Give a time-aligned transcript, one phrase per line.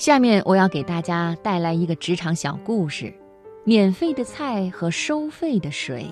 [0.00, 3.12] 下面我要给大家带来一个职场小故事：
[3.64, 6.06] 免费的菜和收费的水。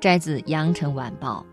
[0.00, 1.46] 摘自《羊城晚报》。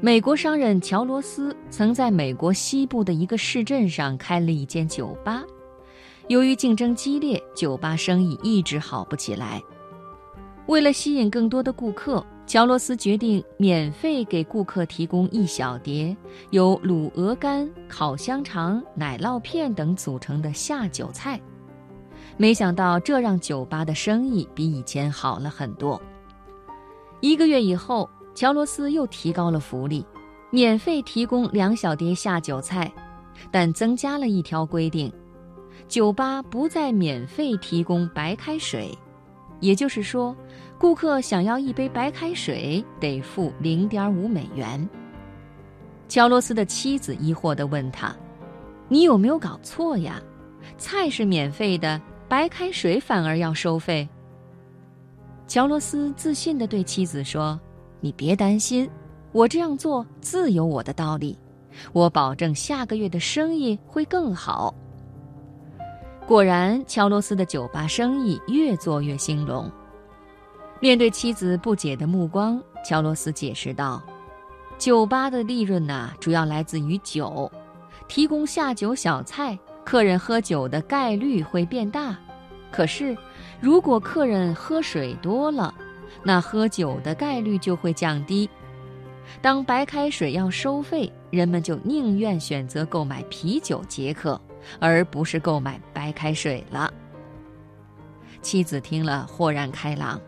[0.00, 5.44] 美国商人乔罗斯曾在美国西部的一个市镇上开了一间酒吧，
[6.26, 9.62] 由于竞争激烈，酒吧生意一直好不起来。
[10.66, 16.14] 为了吸引更多的顾客，乔罗斯决定免费给顾客提供一小碟
[16.50, 21.40] 由卤鹅肝、烤香肠、奶酪片等组成的下酒菜。
[22.36, 26.00] 没想到，这让酒吧的生意比以前好了很多。
[27.20, 30.04] 一个月以后，乔罗斯又提高了福利，
[30.50, 32.92] 免费提供两小碟下酒菜，
[33.50, 35.10] 但增加了一条规定：
[35.88, 38.90] 酒吧不再免费提供白开水。
[39.60, 40.36] 也就是说，
[40.82, 44.88] 顾客想要一杯白开水得付零点五美元。
[46.08, 48.12] 乔罗斯的妻子疑惑地问他
[48.90, 50.20] ：“你有没有搞错呀？
[50.78, 54.08] 菜是免费的，白开水反而要收费？”
[55.46, 57.60] 乔罗斯自信地对妻子说
[58.02, 58.90] ：“你别担心，
[59.30, 61.38] 我这样做自有我的道理，
[61.92, 64.74] 我保证下个月的生意会更好。”
[66.26, 69.70] 果然，乔罗斯的酒吧生意越做越兴隆。
[70.82, 74.02] 面对妻子不解的目光，乔罗斯解释道
[74.76, 77.48] ：“酒吧的利润呐，主要来自于酒，
[78.08, 82.18] 提供下酒小菜，客人喝酒的概率会变大。
[82.72, 83.16] 可是，
[83.60, 85.72] 如果客人喝水多了，
[86.24, 88.50] 那喝酒的概率就会降低。
[89.40, 94.40] 当白开水要收费，人们就宁愿选择购买啤酒解渴。”
[94.80, 96.92] 而不是购买白开水了。
[98.42, 100.20] 妻子听了豁然开朗。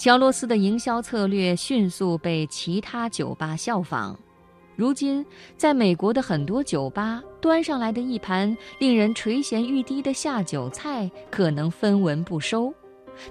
[0.00, 4.18] 乔罗斯的营销策略迅速被其他酒吧效仿。
[4.74, 5.22] 如今，
[5.58, 12.72] 在美国的很多酒吧端上来的一盘令人垂涎欲滴的下酒菜，可能分文不收；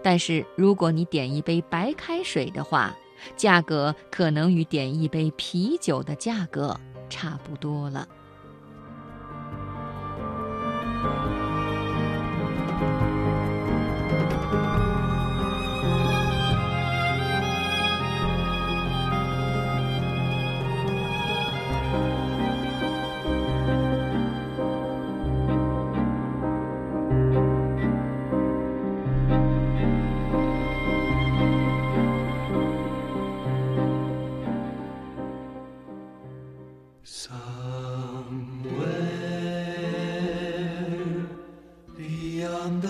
[0.04, 2.96] 但是，如果你点一杯白开水的话，
[3.36, 8.08] 价格可能与点一杯啤酒的价格差不多了。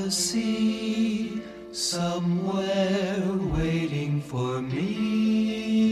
[0.09, 3.23] Sea, somewhere
[3.55, 5.89] waiting for me.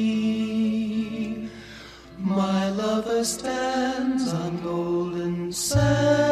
[2.18, 6.27] My lover stands on golden sands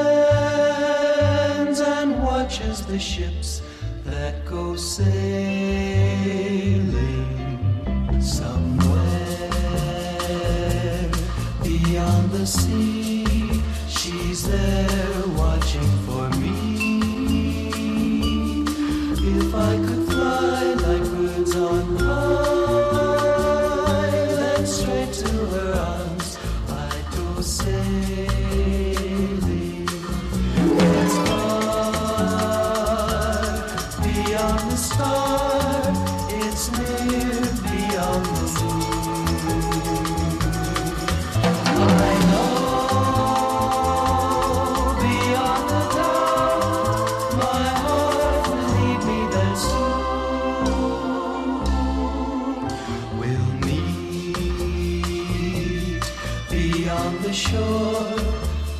[57.05, 58.15] on the shore,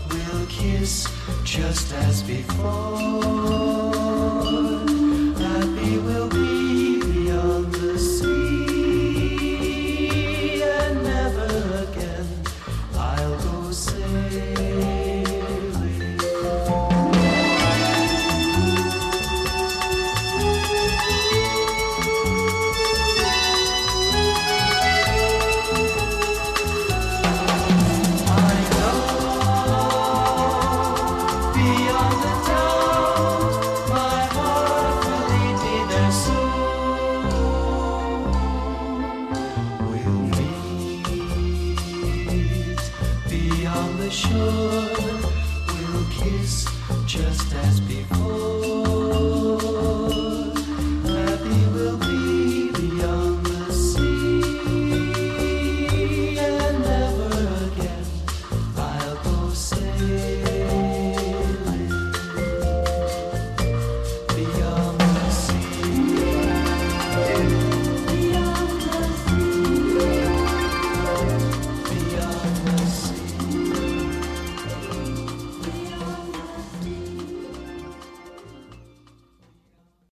[0.10, 1.08] we'll kiss
[1.44, 2.98] just as before.
[5.38, 6.55] Happy will be.